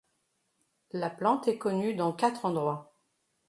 [0.93, 2.95] La plante est connue dans quatre endroits.